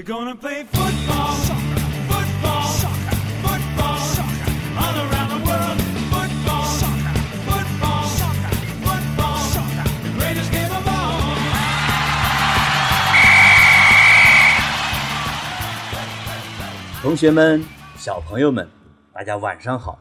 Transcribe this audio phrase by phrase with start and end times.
[0.00, 1.36] We're gonna play football,
[2.08, 2.64] football,
[3.44, 4.00] football,
[4.78, 5.78] all around the world.
[6.08, 6.64] Football,
[7.44, 8.08] football,
[8.80, 9.44] football,
[10.02, 11.20] the greatest game of all.
[17.02, 17.62] 同学们、
[17.98, 18.66] 小朋友们，
[19.12, 19.98] 大家晚上好！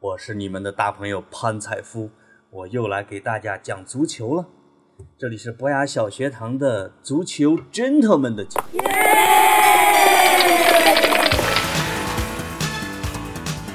[0.00, 2.10] 我是你们的大朋友潘采夫，
[2.50, 4.44] 我又来给大家讲足球了。
[5.16, 8.80] 这里是博雅小学堂的足球 gentlemen 的节目。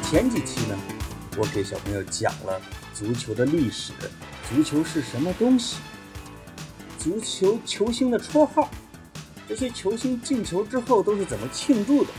[0.04, 0.78] 前几期呢，
[1.38, 2.62] 我给小朋友讲了
[2.94, 3.94] 足球的历史，
[4.50, 5.78] 足球是什么东西，
[7.00, 8.70] 足球球星的绰号，
[9.48, 12.10] 这些球星进球之后都是怎么庆祝的。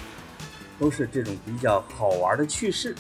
[0.77, 2.97] 都是这种比较好玩的趣事。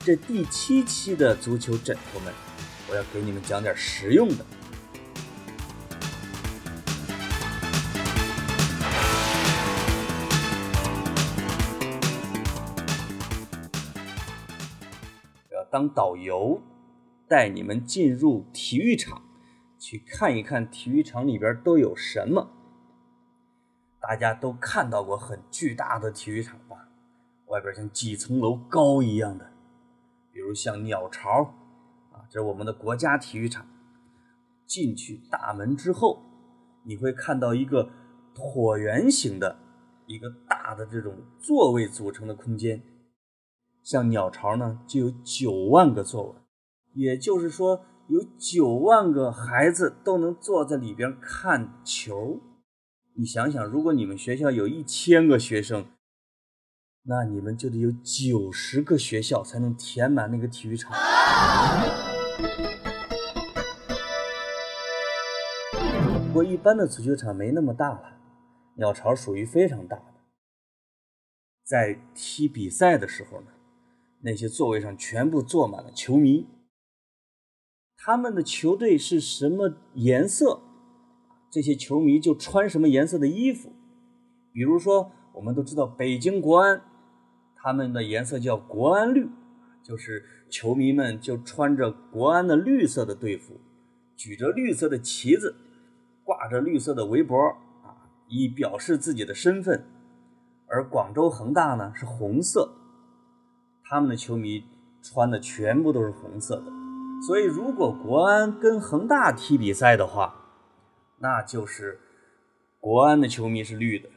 [0.00, 2.32] 这第七期的足球枕头们，
[2.90, 4.44] 我要给你们讲点实用的。
[15.72, 16.60] 当导游，
[17.26, 19.22] 带你们进入体育场，
[19.78, 22.50] 去看一看体育场里边都有什么。
[23.98, 26.90] 大家都看到过很巨大的体育场吧？
[27.46, 29.50] 外边像几层楼高一样的，
[30.30, 31.54] 比如像鸟巢
[32.12, 33.66] 啊，这是我们的国家体育场。
[34.66, 36.22] 进去大门之后，
[36.82, 37.90] 你会看到一个
[38.34, 39.58] 椭圆形的
[40.06, 42.82] 一个大的这种座位组成的空间。
[43.82, 46.34] 像鸟巢呢，就有九万个座位，
[46.94, 52.40] 也就是说有九万个孩子都能坐在里边看球。
[53.14, 55.86] 你想想，如果你们学校有一千个学生，
[57.02, 60.92] 那你们就得有九十个学校才能填满那个体育场。
[66.28, 68.18] 不过一般的足球场没那么大了，
[68.76, 70.04] 鸟巢属于非常大的。
[71.64, 73.48] 在踢比赛的时候呢，
[74.22, 76.48] 那些座位上全部坐满了球迷。
[77.96, 80.60] 他们的球队是什么颜色？
[81.50, 83.72] 这些球迷就穿什么颜色的衣服，
[84.52, 86.82] 比如说，我们都知道北京国安，
[87.54, 89.28] 他们的颜色叫国安绿，
[89.84, 93.60] 就是球迷们就穿着国安的绿色的队服，
[94.16, 95.54] 举着绿色的旗子，
[96.24, 97.36] 挂着绿色的围脖
[97.84, 99.84] 啊，以表示自己的身份。
[100.66, 102.72] 而广州恒大呢是红色，
[103.92, 104.64] 他们的球迷
[105.02, 106.72] 穿的全部都是红色的。
[107.26, 110.34] 所以，如果国安跟恒大踢比赛的话，
[111.18, 112.00] 那就是
[112.80, 114.08] 国安的球迷是绿的，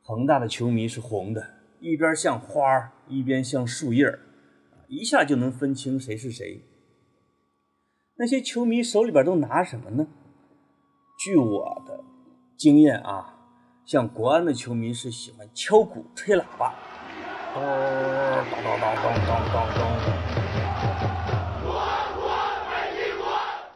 [0.00, 1.50] 恒大的球迷是红的，
[1.80, 4.20] 一边像花儿，一边像树叶儿，
[4.88, 6.62] 一下就能分清谁是谁。
[8.16, 10.06] 那些球迷手里边都拿什么呢？
[11.18, 12.02] 据我的
[12.56, 13.34] 经验啊，
[13.84, 16.74] 像国安的球迷是喜欢敲鼓、吹喇叭，
[17.54, 19.86] 咚咚咚咚咚咚咚。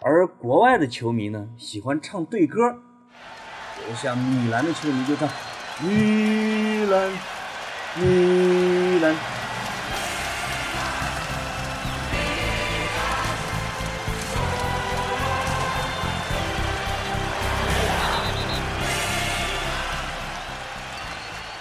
[0.02, 5.28] 而国外的球迷呢，喜欢唱队歌，比如像米兰的球迷就唱
[5.80, 7.12] “米兰，
[7.94, 9.14] 米兰”。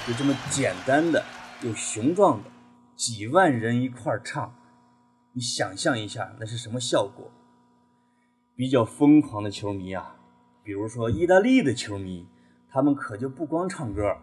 [0.08, 1.22] 就这么简单的
[1.62, 2.52] 有雄壮的，
[2.96, 4.54] 几万人一块儿唱，
[5.34, 7.32] 你想象一下，那是什么效果？
[8.56, 10.18] 比较疯狂的球迷啊，
[10.64, 12.28] 比如说意大利的球迷，
[12.70, 14.18] 他们可就不光唱歌，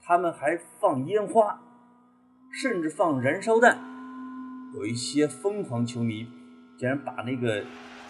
[0.00, 1.60] 他们还放烟花，
[2.52, 3.80] 甚至放燃烧弹。
[4.74, 6.28] 有一些疯狂球迷
[6.78, 7.64] 竟然把那个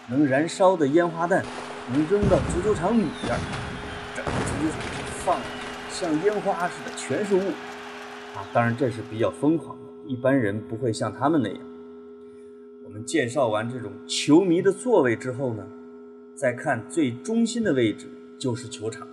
[0.07, 1.43] 能燃烧的烟花弹
[1.91, 3.35] 能扔到足球场里边，
[4.15, 4.79] 整个足球场
[5.25, 5.39] 放
[5.89, 7.51] 像烟花似的，全是雾
[8.35, 8.43] 啊！
[8.51, 11.59] 当然这是比较疯狂的，一般人不会像他们那样。
[12.83, 15.65] 我们介绍完这种球迷的座位之后呢，
[16.35, 18.07] 再看最中心的位置
[18.39, 19.07] 就是球场。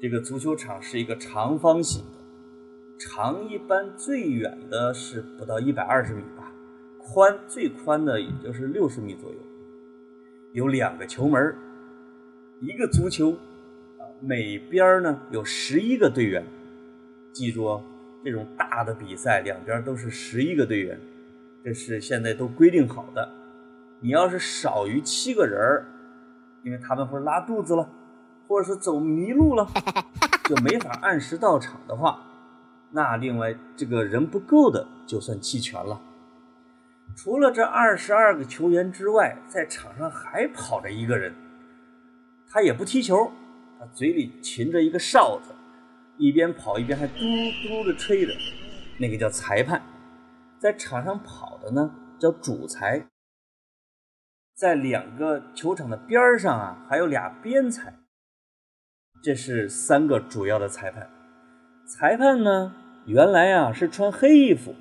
[0.00, 2.18] 这个足球场是一个长方形的，
[2.98, 6.52] 长一般最远的是不到一百二十米吧，
[6.98, 9.36] 宽最宽的也就是六十米左右。
[10.52, 11.54] 有两个球门，
[12.60, 16.44] 一个足球啊，每边呢有十一个队员。
[17.32, 17.82] 记住哦，
[18.24, 20.98] 这种大的比赛两边都是十一个队员。
[21.64, 23.28] 这是现在都规定好的，
[24.00, 25.86] 你要是少于七个人儿，
[26.62, 27.90] 因为他们会拉肚子了，
[28.46, 29.68] 或者是走迷路了，
[30.44, 32.22] 就没法按时到场的话，
[32.92, 36.00] 那另外这个人不够的就算弃权了。
[37.16, 41.34] 除了这二十二个球员之外，在场上还跑着一个人，
[42.48, 43.32] 他也不踢球，
[43.78, 45.52] 他嘴里噙着一个哨子，
[46.18, 48.32] 一边跑一边还嘟嘟的吹着，
[48.98, 49.80] 那个叫裁判。
[50.60, 53.06] 在场上跑的呢叫主裁。
[54.56, 57.94] 在两个球场的边儿上啊，还有俩边裁。
[59.22, 61.08] 这是三个主要的裁判。
[61.86, 62.74] 裁判呢，
[63.06, 64.74] 原来啊是穿黑衣服，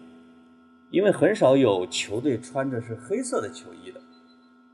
[0.89, 4.01] 因为很少有球队穿着是黑色的球衣的，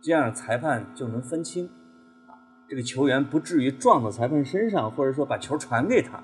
[0.01, 1.65] 这样裁判就能分清
[2.27, 2.39] 啊，
[2.69, 6.23] 这个球员不至于撞到裁判身上，或者说把球传给他。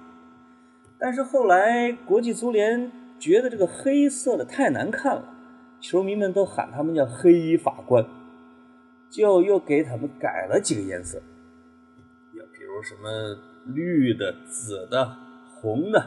[0.99, 5.23] 但是后来国际足联觉得这个黑色的太难看了，
[5.79, 8.05] 球迷们都喊他们叫黑衣法官，
[9.09, 11.21] 就又给他们改了几个颜色。
[12.33, 13.37] 比如什么
[13.73, 15.15] 绿的、紫的、
[15.55, 16.05] 红的，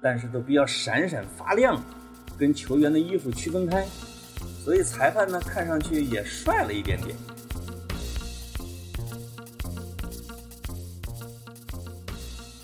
[0.00, 1.80] 但是都比较闪闪发亮，
[2.38, 3.84] 跟球员的衣服区分开，
[4.64, 7.16] 所以裁判呢看上去也帅了一点点。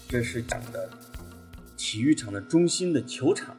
[0.08, 0.88] 这是讲的
[1.92, 3.54] 体育场的中心的球场，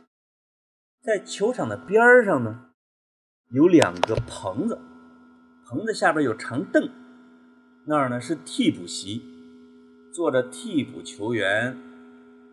[1.04, 2.72] 在球场的边儿上呢，
[3.52, 4.80] 有两个棚子，
[5.68, 6.90] 棚子下边有长凳，
[7.86, 9.22] 那儿呢是替补席。
[10.12, 11.78] 坐着替补球员、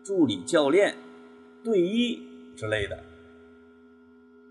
[0.05, 0.95] 助理教练、
[1.63, 3.03] 队医之类的，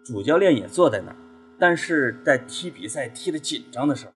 [0.05, 1.17] 主教练也坐在那儿。
[1.61, 4.13] 但是在踢比赛踢得紧张的时候，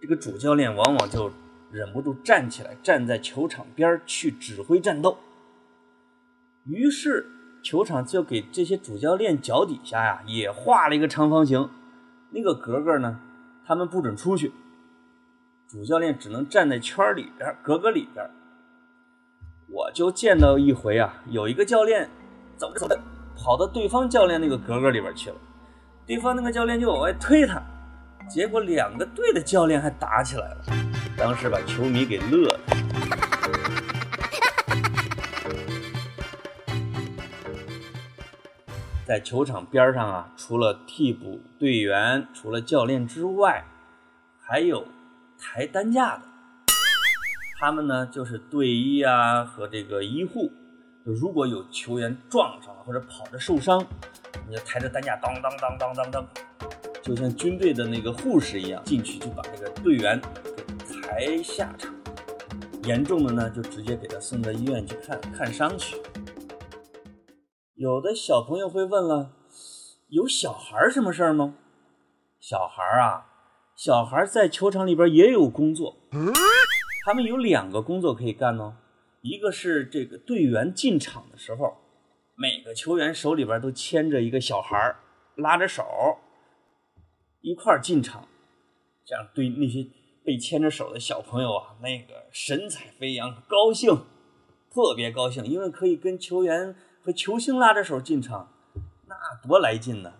[0.00, 1.32] 这个主教练往往就
[1.72, 5.18] 忍不住站起来，站在球场边去指挥战斗。
[6.68, 7.26] 于是
[7.62, 11.70] 球场就给这些主教练脚底下呀也画了一个长方形，
[12.30, 13.18] 那个格格呢，
[13.66, 14.52] 他们不准出去。
[15.66, 18.30] 主教练只能站在圈里边，格格里边。
[19.70, 22.08] 我就见到一回啊，有一个教练
[22.56, 22.98] 走着走着，
[23.34, 25.36] 跑到对方教练那个格格里边去了，
[26.06, 27.62] 对方那个教练就往外推他，
[28.28, 30.64] 结果两个队的教练还打起来了，
[31.16, 32.60] 当时把球迷给乐了。
[39.08, 43.64] 在球场边上啊，除了替补队员，除了教练之外，
[44.38, 44.86] 还有。
[45.40, 46.22] 抬担架的，
[47.60, 50.50] 他们呢就是队医啊和这个医护。
[51.06, 53.86] 就如果有球员撞上了或者跑着受伤，
[54.48, 56.28] 你就抬着担架当当当当当当，
[57.00, 60.20] 就像军队的那个护士一样进去就把这个队员
[60.56, 61.94] 给抬下场。
[62.82, 65.96] 严重的呢就直接给他送到医院去看看伤去。
[67.78, 69.36] 有的小朋友会问了，
[70.08, 71.54] 有小孩什么事儿吗？
[72.40, 73.26] 小孩啊。
[73.76, 75.96] 小孩在球场里边也有工作，
[77.06, 78.76] 他们有两个工作可以干呢。
[79.22, 81.76] 一个是这个队员进场的时候，
[82.34, 84.96] 每个球员手里边都牵着一个小孩，
[85.36, 85.84] 拉着手
[87.42, 88.26] 一块儿进场，
[89.06, 89.86] 这样对那些
[90.24, 93.94] 被牵着手的小朋友啊，那个神采飞扬，高兴，
[94.74, 96.74] 特别高兴，因为可以跟球员
[97.08, 98.52] 和球星拉着手进场，
[99.06, 100.12] 那多来劲呢。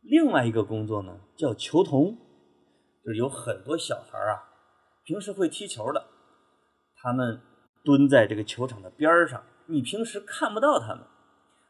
[0.00, 2.16] 另外一个工作呢，叫球童。
[3.04, 4.40] 就是有很多小孩啊，
[5.04, 6.06] 平时会踢球的，
[6.96, 7.42] 他们
[7.84, 11.04] 蹲在这个球场的边上，你平时看不到他们，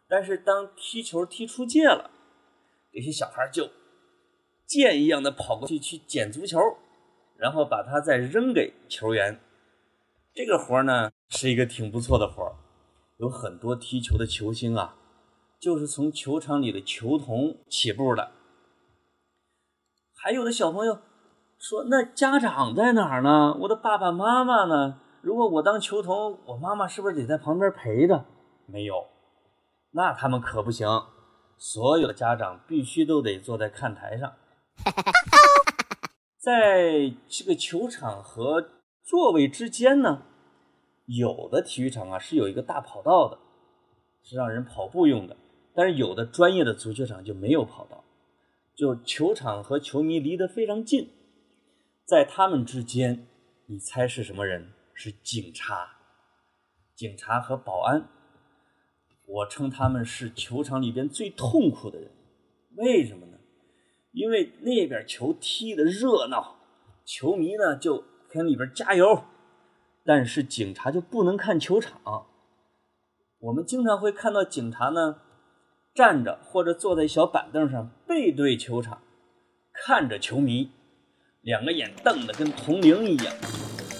[0.09, 2.09] 但是当踢球踢出界了，
[2.93, 3.71] 这些小孩就
[4.69, 6.61] 箭一样的跑过去去捡足球，
[7.39, 9.41] 然后把它再扔给球员。
[10.33, 12.57] 这个活呢是一个挺不错的活
[13.23, 14.97] 有很多踢球的球星啊，
[15.61, 18.33] 就是从球场里的球童起步的，
[20.17, 20.99] 还有的小朋友。
[21.57, 23.57] 说那家长在哪儿呢？
[23.61, 24.99] 我的爸爸妈妈呢？
[25.21, 28.25] 如果我当球童，我妈妈是不是得在旁边陪着？
[28.67, 29.07] 没有，
[29.93, 30.89] 那他们可不行。
[31.57, 34.33] 所有的家长必须都得坐在看台上。
[36.43, 38.69] 在这个球场和
[39.05, 40.23] 座位之间呢，
[41.07, 43.39] 有的体育场啊是有一个大跑道的，
[44.23, 45.37] 是让人跑步用的。
[45.75, 48.05] 但是有的专业的足球场就没有跑道，
[48.75, 51.09] 就球场和球迷离得非常近。
[52.05, 53.27] 在他们之间，
[53.67, 54.73] 你猜是什么人？
[54.95, 55.97] 是警察。
[56.95, 58.09] 警察和保安，
[59.27, 62.11] 我称他们是球场里边最痛苦的人。
[62.77, 63.39] 为什么呢？
[64.13, 66.57] 因为那边球踢的热闹，
[67.07, 69.25] 球迷呢就跟里边加油，
[70.05, 72.01] 但是警察就不能看球场。
[73.39, 75.17] 我们经常会看到警察呢
[75.95, 79.03] 站着或者坐在小板凳上，背对球场，
[79.73, 80.71] 看着球迷。
[81.43, 83.35] 两个眼瞪得跟铜铃一样，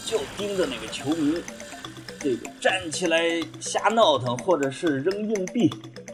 [0.07, 1.43] 就盯着那个球迷，
[2.21, 5.69] 这个站起来瞎闹腾，或者是扔硬币，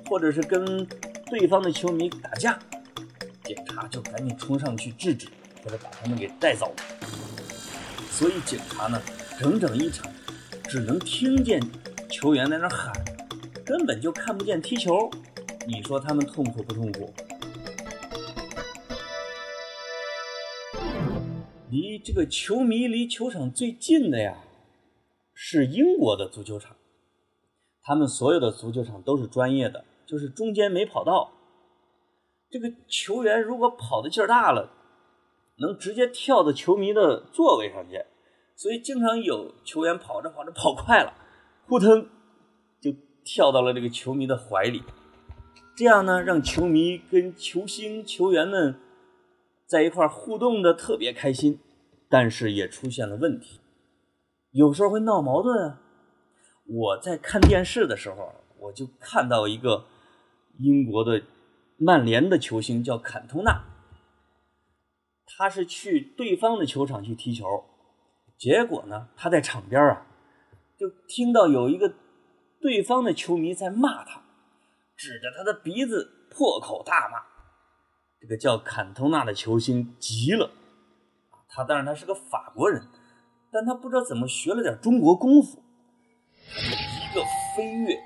[0.08, 0.86] 或者是跟
[1.26, 2.58] 对方的球迷打架，
[3.44, 5.28] 警察就赶紧冲上去制止，
[5.62, 6.74] 或者把他们给带走。
[8.10, 8.98] 所以警察呢，
[9.40, 10.12] 整整一场
[10.64, 11.62] 只能听见
[12.10, 12.92] 球员在那喊，
[13.64, 15.08] 根本就看不见踢球，
[15.64, 17.14] 你说他们痛苦不痛苦？
[21.70, 24.38] 离这个球迷离球场最近的呀，
[25.32, 26.74] 是英国的足球场。
[27.84, 31.30] 他们所有的足球场都是专业的，就是中间没跑道。
[32.50, 34.72] 这个球员如果跑的劲儿大了，
[35.58, 38.04] 能直接跳到球迷的座位上去，
[38.58, 41.14] 所以经常有球员跑着跑着跑快了，
[41.68, 42.08] 扑腾
[42.80, 42.92] 就
[43.24, 44.82] 跳到了这个球迷的怀里。
[45.76, 48.74] 这样呢，让球迷跟球星、球员们
[49.64, 51.60] 在一块互动的特别开心，
[52.10, 53.60] 但是也出现了问题，
[54.50, 55.80] 有时候会闹矛盾啊。
[56.66, 59.84] 我在看电视的时候，我就看到一个
[60.58, 61.22] 英国的
[61.76, 63.62] 曼联的球星叫坎通纳，
[65.24, 67.46] 他是去对方的球场去踢球，
[68.38, 70.06] 结果呢，他在场边啊，
[70.78, 71.92] 就听到有一个
[72.60, 74.22] 对方的球迷在骂他，
[74.96, 77.18] 指着他的鼻子破口大骂。
[78.20, 80.52] 这个叫坎通纳的球星急了，
[81.48, 82.86] 他当然他是个法国人，
[83.52, 85.62] 但他不知道怎么学了点中国功夫，
[86.48, 87.22] 他一个
[87.56, 88.00] 飞跃，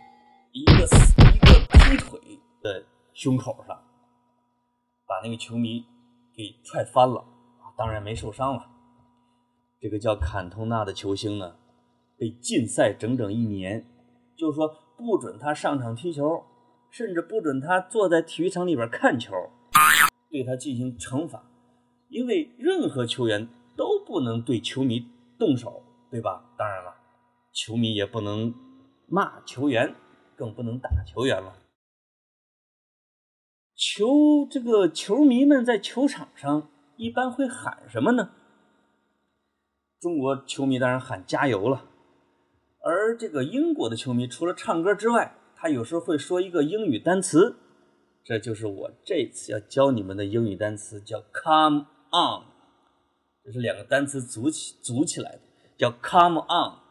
[0.52, 2.18] 一个一个劈腿
[2.62, 3.76] 的胸口上，
[5.06, 5.84] 把那个球迷
[6.34, 7.22] 给踹翻了！
[7.76, 8.71] 当然没受伤了。
[9.82, 11.56] 这个叫坎通纳的球星呢，
[12.16, 13.84] 被禁赛整整一年，
[14.36, 16.44] 就是说不准他上场踢球，
[16.88, 19.32] 甚至不准他坐在体育场里边看球，
[20.30, 21.44] 对他进行惩罚。
[22.08, 25.04] 因为任何球员都不能对球迷
[25.36, 26.54] 动手，对吧？
[26.56, 26.94] 当然了，
[27.52, 28.54] 球迷也不能
[29.08, 29.96] 骂球员，
[30.36, 31.56] 更不能打球员了。
[33.74, 38.30] 球这个球迷们在球场上一般会喊什么呢？
[40.02, 41.84] 中国球迷当然喊加油了，
[42.80, 47.54] 而这个英国的球迷除了唱歌之外，他有时候会说一个英语单词，
[48.24, 52.50] 这就是我这次要教你们的英语单词，叫 “come on”，
[53.44, 55.40] 这是两个单词组起组起来的，
[55.78, 56.82] 叫 “come on”，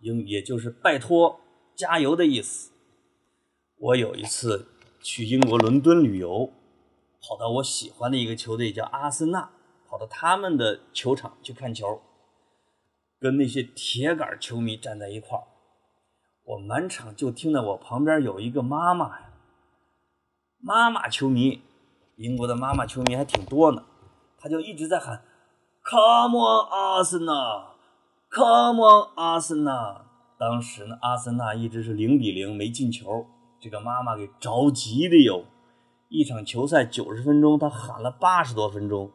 [0.00, 1.38] 英也就是拜托、
[1.74, 2.72] 加油的意思。
[3.78, 4.66] 我有一次
[5.02, 6.50] 去英国伦敦旅游，
[7.20, 9.50] 跑到我喜欢的一个球队叫阿森纳，
[9.86, 12.00] 跑到他们的球场去看球，
[13.18, 15.44] 跟那些铁杆球迷站在一块儿，
[16.44, 19.30] 我满场就听到我旁边有一个妈妈呀，
[20.60, 21.62] 妈妈球迷，
[22.16, 23.84] 英国的妈妈球迷还挺多呢，
[24.38, 25.22] 她就一直在喊
[25.82, 27.32] “Come on，阿森纳
[28.30, 30.04] ！Come on，阿森纳！”
[30.38, 33.26] 当时呢，阿森纳一直是零比零没进球，
[33.58, 35.44] 这个妈妈给着急的哟。
[36.10, 39.10] 一场球赛九十分钟，他喊了八十多分钟，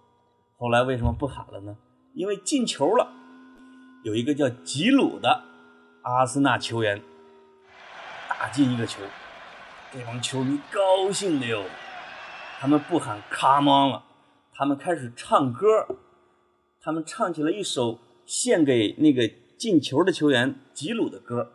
[0.57, 1.77] 后来为什么不喊了呢？
[2.15, 3.07] 因为进球了，
[4.03, 5.43] 有一个叫吉鲁的
[6.01, 6.99] 阿森纳球员
[8.27, 9.01] 打进一个球，
[9.91, 11.63] 这帮球迷高兴的哟，
[12.59, 14.03] 他们不喊 “come on” 了，
[14.53, 15.67] 他们开始唱歌，
[16.81, 19.29] 他们唱起了一首献给那个
[19.59, 21.51] 进球的球员吉鲁的歌，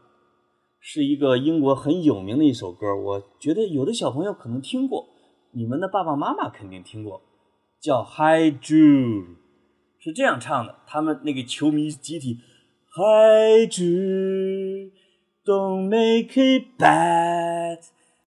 [0.79, 5.09] 是一个英国很有名的一首歌，我觉得有的小朋友可能听过，
[5.51, 7.21] 你们的爸爸妈妈肯定听过，
[7.81, 9.25] 叫《Hi Jude》，
[10.07, 12.39] 是这样唱的，他们那个球迷集体
[12.91, 14.93] Hi Jude。
[15.45, 17.79] Don't make it bad.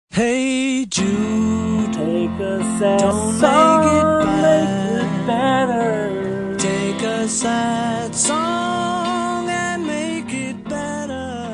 [0.09, 2.99] Hey Jude, Take a sad
[3.39, 6.57] song, make it make it better.
[6.57, 11.45] take a sad song and make it better.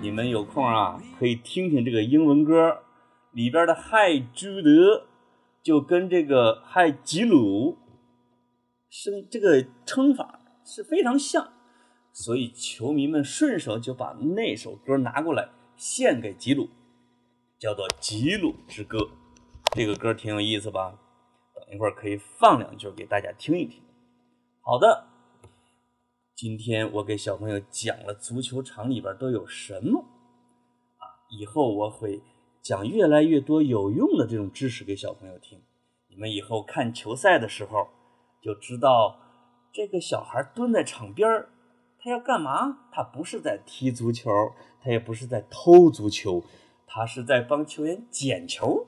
[0.00, 2.78] 你们有空啊，可以听听这个英文歌，
[3.32, 5.04] 里边的嗨朱德
[5.62, 7.76] 就跟这个嗨吉鲁
[8.88, 11.52] 声这个称法是非常像，
[12.12, 16.68] 所以球迷们顺手就把那首歌拿过来献给吉鲁，
[17.58, 18.98] 叫做《吉鲁之歌》。
[19.74, 20.98] 这个歌挺有意思吧？
[21.54, 23.82] 等一会儿可以放两句给大家听一听。
[24.60, 25.06] 好的，
[26.34, 30.00] 今天我给小朋友讲了足球场里边都有什么
[30.96, 32.22] 啊，以后我会
[32.62, 35.60] 讲越来越多有用的这种知识给小朋友听。
[36.08, 37.88] 你们以后看球赛的时候
[38.40, 39.18] 就知道，
[39.72, 41.48] 这个小孩蹲在场边儿，
[41.98, 42.78] 他要干嘛？
[42.92, 44.30] 他不是在踢足球，
[44.82, 46.44] 他也不是在偷足球，
[46.86, 48.86] 他是在帮球员捡球。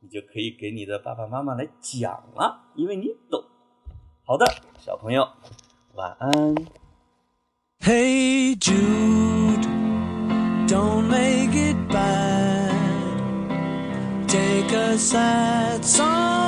[0.00, 3.44] 你就可以给你的爸爸妈妈来讲了，因为你懂。
[4.24, 4.44] 好的，
[4.78, 5.28] 小朋友，
[5.94, 6.54] 晚安。
[7.78, 9.66] Hey Jude,
[10.66, 12.72] don't make it bad.
[14.26, 16.41] Take a sad song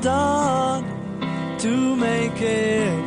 [0.00, 0.84] done
[1.58, 2.99] to make it.